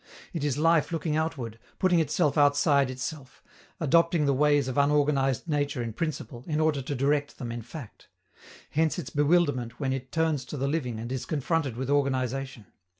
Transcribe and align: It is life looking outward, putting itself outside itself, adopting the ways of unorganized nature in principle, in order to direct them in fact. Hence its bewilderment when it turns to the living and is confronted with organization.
It 0.33 0.43
is 0.43 0.57
life 0.57 0.91
looking 0.91 1.15
outward, 1.15 1.59
putting 1.77 1.99
itself 1.99 2.35
outside 2.35 2.89
itself, 2.89 3.43
adopting 3.79 4.25
the 4.25 4.33
ways 4.33 4.67
of 4.67 4.75
unorganized 4.75 5.47
nature 5.47 5.83
in 5.83 5.93
principle, 5.93 6.43
in 6.47 6.59
order 6.59 6.81
to 6.81 6.95
direct 6.95 7.37
them 7.37 7.51
in 7.51 7.61
fact. 7.61 8.07
Hence 8.71 8.97
its 8.97 9.11
bewilderment 9.11 9.79
when 9.79 9.93
it 9.93 10.11
turns 10.11 10.43
to 10.45 10.57
the 10.57 10.67
living 10.67 10.97
and 10.99 11.11
is 11.11 11.27
confronted 11.27 11.77
with 11.77 11.91
organization. 11.91 12.65